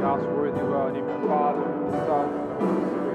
house 0.00 0.22
worthy 0.22 0.62
well, 0.62 0.88
in 0.88 1.04
the 1.06 1.28
Father, 1.28 1.64
and 1.64 1.92
the 1.92 2.06
Son, 2.06 2.28
and 2.60 2.82
the 2.82 2.90
Spirit. 2.90 3.08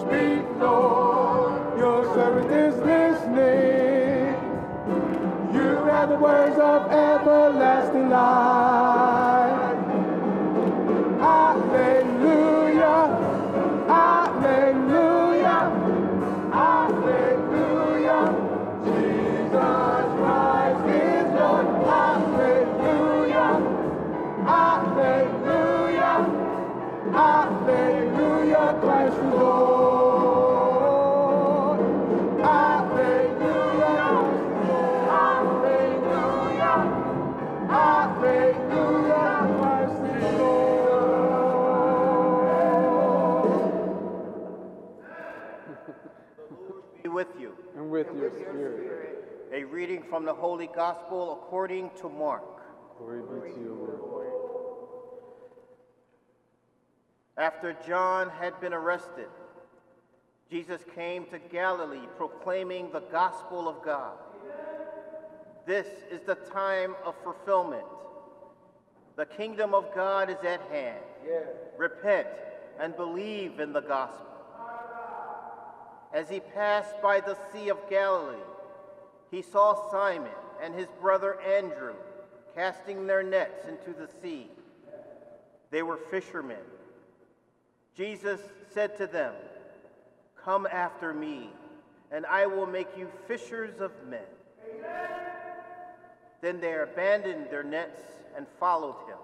Speak, 0.00 0.44
Lord, 0.58 1.78
your 1.78 2.04
servant 2.14 2.50
is 2.50 2.76
listening. 2.78 4.34
You 5.54 5.84
have 5.86 6.08
the 6.08 6.16
words 6.16 6.58
of 6.58 6.90
everlasting 6.90 8.10
life. 8.10 8.97
With 47.18 47.40
you. 47.40 47.52
And 47.76 47.90
with 47.90 48.06
your 48.14 48.30
spirit. 48.30 49.50
A 49.52 49.64
reading 49.64 50.04
from 50.08 50.24
the 50.24 50.32
Holy 50.32 50.68
Gospel 50.68 51.32
according 51.32 51.90
to 52.00 52.08
Mark. 52.08 52.44
Glory 52.96 53.22
be 53.22 53.54
to 53.54 53.58
you, 53.58 53.98
Lord. 54.00 54.28
After 57.36 57.76
John 57.84 58.30
had 58.30 58.60
been 58.60 58.72
arrested, 58.72 59.26
Jesus 60.48 60.80
came 60.94 61.24
to 61.32 61.40
Galilee 61.40 62.06
proclaiming 62.16 62.92
the 62.92 63.00
gospel 63.00 63.68
of 63.68 63.82
God. 63.84 64.16
This 65.66 65.88
is 66.12 66.20
the 66.20 66.36
time 66.36 66.94
of 67.04 67.16
fulfillment. 67.24 67.82
The 69.16 69.26
kingdom 69.26 69.74
of 69.74 69.92
God 69.92 70.30
is 70.30 70.38
at 70.46 70.60
hand. 70.70 71.02
Repent 71.76 72.28
and 72.78 72.94
believe 72.94 73.58
in 73.58 73.72
the 73.72 73.80
gospel. 73.80 74.37
As 76.12 76.28
he 76.28 76.40
passed 76.40 77.00
by 77.02 77.20
the 77.20 77.36
Sea 77.52 77.68
of 77.68 77.78
Galilee, 77.90 78.36
he 79.30 79.42
saw 79.42 79.90
Simon 79.90 80.30
and 80.62 80.74
his 80.74 80.88
brother 81.00 81.40
Andrew 81.40 81.94
casting 82.54 83.06
their 83.06 83.22
nets 83.22 83.66
into 83.66 83.98
the 83.98 84.08
sea. 84.20 84.48
They 85.70 85.82
were 85.82 85.98
fishermen. 86.10 86.56
Jesus 87.94 88.40
said 88.72 88.96
to 88.98 89.06
them, 89.06 89.34
Come 90.42 90.66
after 90.70 91.12
me, 91.12 91.50
and 92.10 92.24
I 92.26 92.46
will 92.46 92.66
make 92.66 92.88
you 92.96 93.08
fishers 93.26 93.80
of 93.80 93.92
men. 94.08 94.20
Then 96.40 96.60
they 96.60 96.74
abandoned 96.74 97.48
their 97.50 97.64
nets 97.64 98.00
and 98.36 98.46
followed 98.58 98.96
him. 99.08 99.18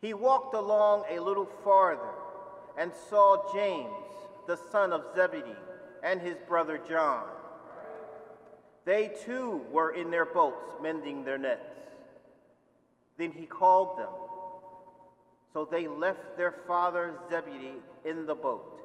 He 0.00 0.14
walked 0.14 0.54
along 0.54 1.04
a 1.10 1.18
little 1.18 1.48
farther 1.64 2.12
and 2.78 2.92
saw 3.08 3.52
James, 3.54 3.88
the 4.46 4.58
son 4.70 4.92
of 4.92 5.02
Zebedee, 5.14 5.56
and 6.02 6.20
his 6.20 6.36
brother 6.46 6.78
John. 6.88 7.24
They 8.84 9.10
too 9.24 9.62
were 9.72 9.92
in 9.92 10.10
their 10.10 10.26
boats 10.26 10.70
mending 10.82 11.24
their 11.24 11.38
nets. 11.38 11.62
Then 13.16 13.32
he 13.32 13.46
called 13.46 13.98
them. 13.98 14.10
So 15.52 15.64
they 15.64 15.86
left 15.86 16.36
their 16.36 16.54
father 16.66 17.14
Zebedee 17.30 17.80
in 18.04 18.26
the 18.26 18.34
boat, 18.34 18.80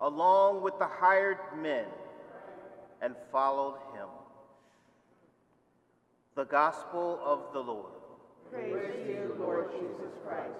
along 0.00 0.62
with 0.62 0.78
the 0.78 0.86
hired 0.86 1.38
men, 1.56 1.84
and 3.02 3.14
followed 3.30 3.76
him. 3.94 4.08
The 6.34 6.44
Gospel 6.44 7.20
of 7.24 7.52
the 7.52 7.60
Lord. 7.60 7.92
Praise 8.50 8.72
you, 9.06 9.36
Lord 9.38 9.70
Jesus 9.72 10.12
Christ. 10.26 10.54